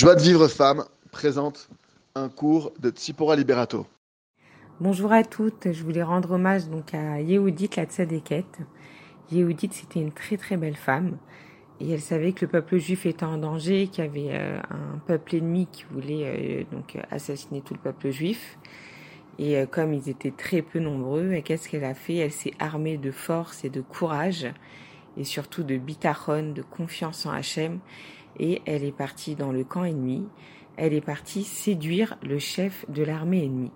Joie 0.00 0.14
de 0.14 0.22
vivre 0.22 0.48
femme 0.48 0.86
présente 1.12 1.68
un 2.14 2.30
cours 2.30 2.72
de 2.80 2.88
Tsipora 2.88 3.36
Liberato. 3.36 3.86
Bonjour 4.80 5.12
à 5.12 5.24
toutes, 5.24 5.70
je 5.72 5.84
voulais 5.84 6.02
rendre 6.02 6.30
hommage 6.30 6.70
donc 6.70 6.94
à 6.94 7.20
Yehudit 7.20 7.68
la 7.76 7.84
Tzadeket. 7.84 8.46
Yehudit 9.30 9.68
c'était 9.74 10.00
une 10.00 10.12
très 10.12 10.38
très 10.38 10.56
belle 10.56 10.76
femme 10.76 11.18
et 11.80 11.90
elle 11.90 12.00
savait 12.00 12.32
que 12.32 12.46
le 12.46 12.50
peuple 12.50 12.78
juif 12.78 13.04
était 13.04 13.24
en 13.24 13.36
danger, 13.36 13.88
qu'il 13.88 14.02
y 14.02 14.06
avait 14.06 14.30
euh, 14.30 14.58
un 14.70 14.98
peuple 15.06 15.34
ennemi 15.34 15.68
qui 15.70 15.84
voulait 15.90 16.24
euh, 16.24 16.64
donc 16.72 16.96
assassiner 17.10 17.60
tout 17.60 17.74
le 17.74 17.80
peuple 17.80 18.08
juif. 18.08 18.58
Et 19.38 19.58
euh, 19.58 19.66
comme 19.66 19.92
ils 19.92 20.08
étaient 20.08 20.32
très 20.32 20.62
peu 20.62 20.78
nombreux, 20.78 21.42
qu'est-ce 21.44 21.68
qu'elle 21.68 21.84
a 21.84 21.92
fait? 21.92 22.16
Elle 22.16 22.32
s'est 22.32 22.54
armée 22.58 22.96
de 22.96 23.10
force 23.10 23.66
et 23.66 23.68
de 23.68 23.82
courage 23.82 24.50
et 25.18 25.24
surtout 25.24 25.62
de 25.62 25.76
bitachon, 25.76 26.52
de 26.54 26.62
confiance 26.62 27.26
en 27.26 27.32
Hachem 27.32 27.80
et 28.38 28.62
elle 28.66 28.84
est 28.84 28.96
partie 28.96 29.34
dans 29.34 29.52
le 29.52 29.64
camp 29.64 29.84
ennemi. 29.84 30.26
Elle 30.76 30.94
est 30.94 31.00
partie 31.00 31.44
séduire 31.44 32.16
le 32.22 32.38
chef 32.38 32.84
de 32.88 33.02
l'armée 33.02 33.44
ennemie. 33.44 33.72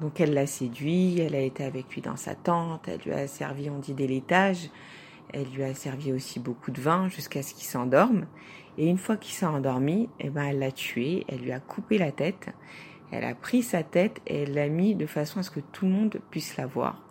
Donc 0.00 0.20
elle 0.20 0.34
l'a 0.34 0.46
séduit, 0.46 1.20
elle 1.20 1.34
a 1.34 1.40
été 1.40 1.64
avec 1.64 1.94
lui 1.94 2.00
dans 2.00 2.16
sa 2.16 2.34
tente, 2.34 2.88
elle 2.88 3.00
lui 3.00 3.12
a 3.12 3.26
servi, 3.26 3.70
on 3.70 3.78
dit, 3.78 3.94
des 3.94 4.08
laitages, 4.08 4.70
elle 5.32 5.46
lui 5.48 5.62
a 5.62 5.74
servi 5.74 6.12
aussi 6.12 6.40
beaucoup 6.40 6.70
de 6.70 6.80
vin 6.80 7.08
jusqu'à 7.08 7.42
ce 7.42 7.54
qu'il 7.54 7.66
s'endorme. 7.66 8.26
Et 8.78 8.88
une 8.88 8.98
fois 8.98 9.16
qu'il 9.16 9.34
s'est 9.34 9.46
endormi, 9.46 10.08
eh 10.18 10.30
ben 10.30 10.44
elle 10.44 10.58
l'a 10.58 10.72
tué, 10.72 11.24
elle 11.28 11.40
lui 11.40 11.52
a 11.52 11.60
coupé 11.60 11.98
la 11.98 12.10
tête, 12.10 12.48
elle 13.10 13.24
a 13.24 13.34
pris 13.34 13.62
sa 13.62 13.82
tête 13.82 14.20
et 14.26 14.42
elle 14.42 14.54
l'a 14.54 14.68
mis 14.68 14.94
de 14.94 15.06
façon 15.06 15.40
à 15.40 15.42
ce 15.42 15.50
que 15.50 15.60
tout 15.60 15.84
le 15.84 15.92
monde 15.92 16.20
puisse 16.30 16.56
la 16.56 16.66
voir. 16.66 17.02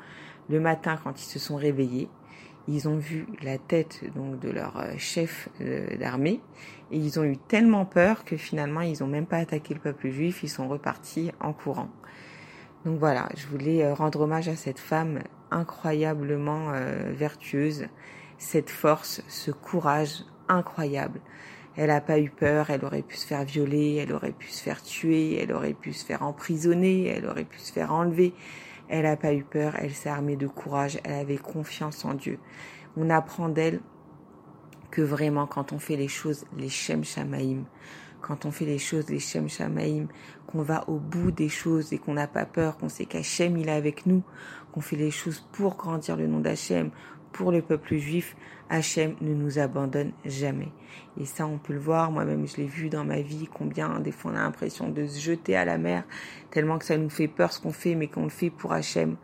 Le 0.49 0.59
matin, 0.59 0.97
quand 1.01 1.21
ils 1.21 1.29
se 1.29 1.39
sont 1.39 1.55
réveillés, 1.55 2.09
ils 2.67 2.87
ont 2.87 2.97
vu 2.97 3.25
la 3.41 3.57
tête 3.57 4.03
donc 4.15 4.39
de 4.39 4.49
leur 4.49 4.77
euh, 4.77 4.93
chef 4.97 5.49
euh, 5.61 5.97
d'armée. 5.97 6.39
Et 6.91 6.97
ils 6.97 7.19
ont 7.19 7.23
eu 7.23 7.37
tellement 7.37 7.85
peur 7.85 8.23
que 8.23 8.37
finalement 8.37 8.81
ils 8.81 9.01
n'ont 9.01 9.07
même 9.07 9.25
pas 9.25 9.37
attaqué 9.37 9.73
le 9.73 9.79
peuple 9.79 10.09
juif, 10.09 10.43
ils 10.43 10.49
sont 10.49 10.67
repartis 10.67 11.31
en 11.39 11.53
courant. 11.53 11.89
Donc 12.85 12.99
voilà, 12.99 13.29
je 13.35 13.47
voulais 13.47 13.83
euh, 13.83 13.93
rendre 13.93 14.21
hommage 14.21 14.47
à 14.47 14.55
cette 14.55 14.79
femme 14.79 15.19
incroyablement 15.51 16.71
vertueuse, 17.09 17.87
cette 18.37 18.69
force, 18.69 19.21
ce 19.27 19.51
courage 19.51 20.23
incroyable. 20.47 21.19
Elle 21.75 21.87
n'a 21.87 21.99
pas 21.99 22.19
eu 22.19 22.29
peur, 22.29 22.69
elle 22.69 22.85
aurait 22.85 23.01
pu 23.01 23.17
se 23.17 23.25
faire 23.25 23.43
violer, 23.43 23.95
elle 23.95 24.13
aurait 24.13 24.31
pu 24.31 24.47
se 24.47 24.63
faire 24.63 24.81
tuer, 24.81 25.41
elle 25.41 25.51
aurait 25.51 25.73
pu 25.73 25.91
se 25.91 26.05
faire 26.05 26.23
emprisonner, 26.23 27.07
elle 27.07 27.25
aurait 27.25 27.43
pu 27.43 27.59
se 27.59 27.73
faire 27.73 27.93
enlever. 27.93 28.33
Elle 28.93 29.03
n'a 29.03 29.15
pas 29.15 29.33
eu 29.33 29.43
peur, 29.43 29.75
elle 29.79 29.93
s'est 29.93 30.09
armée 30.09 30.35
de 30.35 30.47
courage, 30.47 30.99
elle 31.05 31.13
avait 31.13 31.37
confiance 31.37 32.03
en 32.03 32.13
Dieu. 32.13 32.39
On 32.97 33.09
apprend 33.09 33.47
d'elle 33.47 33.79
que 34.91 35.01
vraiment 35.01 35.47
quand 35.47 35.71
on 35.71 35.79
fait 35.79 35.95
les 35.95 36.09
choses, 36.09 36.43
les 36.57 36.67
Shem 36.67 37.05
Shamaim, 37.05 37.63
quand 38.19 38.45
on 38.45 38.51
fait 38.51 38.65
les 38.65 38.79
choses, 38.79 39.09
les 39.09 39.19
Shem 39.19 39.47
Shamaim, 39.47 40.07
qu'on 40.45 40.61
va 40.61 40.83
au 40.89 40.97
bout 40.97 41.31
des 41.31 41.47
choses 41.47 41.93
et 41.93 41.99
qu'on 41.99 42.15
n'a 42.15 42.27
pas 42.27 42.45
peur, 42.45 42.77
qu'on 42.77 42.89
sait 42.89 43.05
qu'Hachem 43.05 43.55
il 43.55 43.69
est 43.69 43.71
avec 43.71 44.05
nous, 44.05 44.23
qu'on 44.73 44.81
fait 44.81 44.97
les 44.97 45.09
choses 45.09 45.39
pour 45.53 45.77
grandir 45.77 46.17
le 46.17 46.27
nom 46.27 46.41
d'Hachem, 46.41 46.91
pour 47.31 47.51
le 47.51 47.61
peuple 47.61 47.97
juif, 47.97 48.35
Hachem 48.69 49.15
ne 49.21 49.33
nous 49.33 49.59
abandonne 49.59 50.11
jamais. 50.25 50.71
Et 51.19 51.25
ça, 51.25 51.45
on 51.45 51.57
peut 51.57 51.73
le 51.73 51.79
voir. 51.79 52.11
Moi-même, 52.11 52.47
je 52.47 52.57
l'ai 52.57 52.67
vu 52.67 52.89
dans 52.89 53.03
ma 53.03 53.21
vie. 53.21 53.49
Combien, 53.53 53.99
des 53.99 54.11
fois, 54.11 54.31
on 54.31 54.35
a 54.35 54.43
l'impression 54.43 54.89
de 54.89 55.05
se 55.07 55.19
jeter 55.19 55.55
à 55.55 55.65
la 55.65 55.77
mer, 55.77 56.03
tellement 56.51 56.77
que 56.77 56.85
ça 56.85 56.97
nous 56.97 57.09
fait 57.09 57.27
peur 57.27 57.51
ce 57.51 57.59
qu'on 57.59 57.73
fait, 57.73 57.95
mais 57.95 58.07
qu'on 58.07 58.23
le 58.23 58.29
fait 58.29 58.49
pour 58.49 58.71
Hachem. 58.71 59.17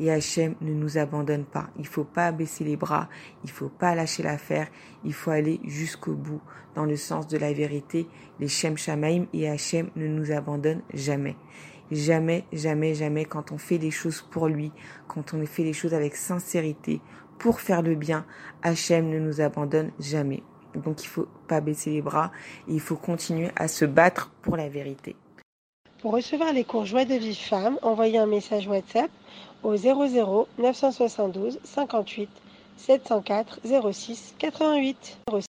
Et 0.00 0.10
Hachem 0.10 0.54
ne 0.60 0.72
nous 0.72 0.98
abandonne 0.98 1.44
pas. 1.44 1.68
Il 1.78 1.86
faut 1.86 2.04
pas 2.04 2.32
baisser 2.32 2.64
les 2.64 2.76
bras. 2.76 3.08
Il 3.44 3.50
faut 3.50 3.68
pas 3.68 3.94
lâcher 3.94 4.22
l'affaire. 4.22 4.68
Il 5.04 5.12
faut 5.12 5.30
aller 5.30 5.60
jusqu'au 5.64 6.14
bout, 6.14 6.40
dans 6.74 6.84
le 6.84 6.96
sens 6.96 7.26
de 7.26 7.38
la 7.38 7.52
vérité. 7.52 8.06
Les 8.40 8.48
Shem 8.48 8.76
Shamaim 8.76 9.26
et 9.32 9.48
Hachem 9.48 9.90
ne 9.96 10.06
nous 10.06 10.32
abandonnent 10.32 10.82
jamais. 10.94 11.36
Jamais, 11.90 12.44
jamais, 12.52 12.94
jamais, 12.94 13.26
quand 13.26 13.52
on 13.52 13.58
fait 13.58 13.78
les 13.78 13.90
choses 13.90 14.22
pour 14.22 14.48
lui, 14.48 14.72
quand 15.08 15.34
on 15.34 15.44
fait 15.44 15.62
les 15.62 15.74
choses 15.74 15.92
avec 15.92 16.16
sincérité, 16.16 17.02
pour 17.42 17.60
faire 17.60 17.82
le 17.82 17.96
bien, 17.96 18.24
Hachem 18.62 19.10
ne 19.10 19.18
nous 19.18 19.40
abandonne 19.40 19.90
jamais. 19.98 20.44
Donc 20.76 21.02
il 21.02 21.08
faut 21.08 21.26
pas 21.48 21.60
baisser 21.60 21.90
les 21.90 22.00
bras, 22.00 22.30
il 22.68 22.80
faut 22.80 22.94
continuer 22.94 23.50
à 23.56 23.66
se 23.66 23.84
battre 23.84 24.30
pour 24.42 24.56
la 24.56 24.68
vérité. 24.68 25.16
Pour 26.00 26.12
recevoir 26.12 26.52
les 26.52 26.64
cours 26.64 26.86
Joie 26.86 27.04
de 27.04 27.14
vie 27.14 27.34
femme, 27.34 27.78
envoyez 27.82 28.18
un 28.18 28.26
message 28.26 28.68
WhatsApp 28.68 29.10
au 29.64 29.76
00 29.76 30.48
972 30.58 31.58
58 31.64 32.30
704 32.76 33.60
06 33.92 34.34
88. 34.38 35.18